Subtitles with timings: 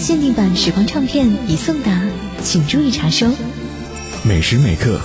[0.00, 2.00] 限定版时光唱片已送达，
[2.42, 3.26] 请注意查收。
[4.24, 4.98] 每时每刻，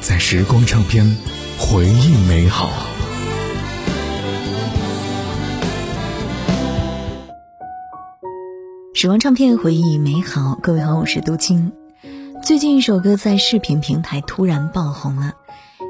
[0.00, 1.08] 在时光唱片，
[1.56, 2.68] 回忆美好。
[8.92, 10.58] 时光唱片，回忆美好。
[10.60, 11.70] 各位好，我是杜青。
[12.42, 15.32] 最近一首歌在视频平台突然爆红了。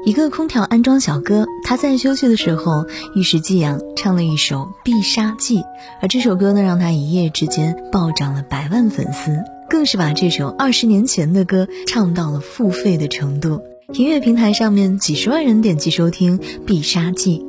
[0.03, 5.59] 一个空调安装小哥，他在休息的时候一时激昂，唱了一首《必杀技》，
[6.01, 9.37] 而这首歌呢，让他一夜之间暴涨了百万粉丝，
[9.69, 13.61] 更是把这首二十年前的歌唱到了付费的程度，
[13.93, 17.43] 音乐平台上面几十万人点击收听《必杀技》。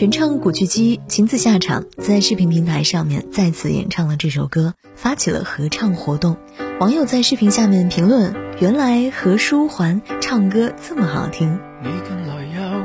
[0.00, 6.36] 原唱古巨基亲自下场在视频平台上面再次演唱了这首歌发起了合唱活动
[6.78, 12.82] 网友在视频下面评论原来何书桓唱歌这么好听你近来又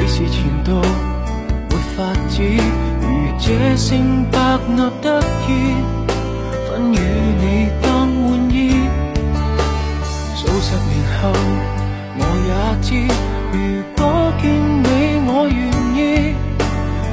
[0.00, 0.80] 你是前度，
[1.68, 2.00] 没法
[2.30, 2.42] 子。
[3.02, 4.38] 如这胜百
[4.74, 5.74] 纳得意，
[6.66, 8.56] 分与你当玩意。
[10.36, 10.54] 数十
[10.88, 11.18] 年后
[12.16, 12.18] 我
[12.48, 12.50] 也
[12.80, 12.88] 知，
[13.52, 13.58] 如
[13.94, 14.00] 果
[14.40, 14.88] 见你，
[15.28, 15.60] 我愿
[15.92, 16.00] 意。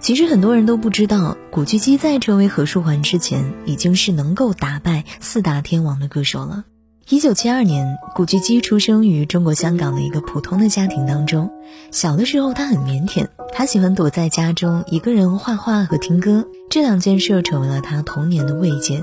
[0.01, 6.65] 其实很多人都不知道，古巨基在成为何书桓之前，已经是能够打败四大天王的歌手了。
[7.07, 11.49] 一九七二年，古巨基出生于中国香港的一个普通的家庭当中。
[11.89, 19.01] 小的时候他很腼腆，他喜欢躲在家中一个人画画和听歌，这两件事成为了他童年的慰藉。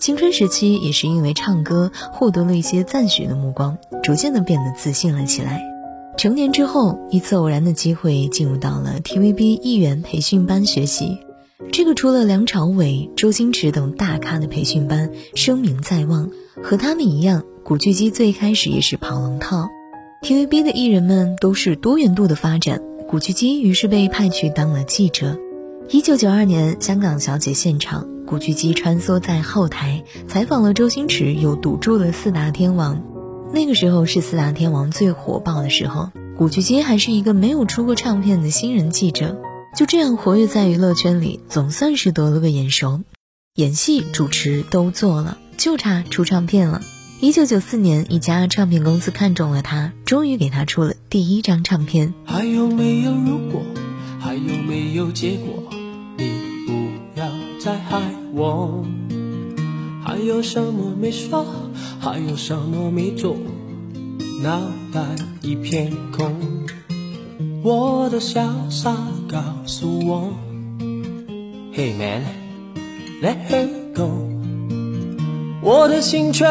[0.00, 5.75] 青春时期也是因为唱歌获得了一些赞许的目光，逐渐的变得自信了起来。
[6.16, 11.18] 成年之后，一次偶然的机会进入到了 TVB 艺员培训班学习。
[11.72, 16.30] 这个除了梁朝伟、周星驰等大咖的培训班，声名在望。
[16.62, 19.66] 和他们一样，古巨基最开始也是跑龙套。
[20.22, 25.38] TVB 的艺人们都是多元度的发展，古巨基于是被派去当了记者。
[25.90, 33.04] 一九九二年，香港小姐现场，古巨基穿梭在后台，采访了周星驰又赌注了四大天王。
[33.52, 39.40] 那个时候是四大天王最火爆的时候，古巨基还是一个没有出过唱片的新人记者，
[39.76, 43.00] 就这样活跃在娱乐圈里，总算是得了个眼熟。
[43.54, 46.82] 演戏、主持都做了，就差出唱片了。
[47.20, 52.12] 一九九四年，一家唱片公司看中了他，终于给他出了第一张唱片。
[52.24, 53.62] 还还还有有有有有没没没如果？
[53.62, 55.12] 果？
[55.14, 55.28] 结
[56.18, 56.24] 你
[56.66, 57.26] 不要
[57.60, 57.80] 再
[58.34, 58.84] 我。
[60.42, 61.44] 什么说？
[62.08, 63.36] 还有什么没做？
[64.40, 64.60] 脑
[64.94, 65.00] 袋
[65.42, 66.32] 一片空，
[67.64, 68.96] 我的潇洒
[69.28, 70.32] 告诉我
[71.74, 74.08] ，Hey man，Let her go，
[75.60, 76.46] 我的心却。